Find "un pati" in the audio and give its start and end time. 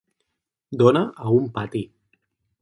1.35-1.83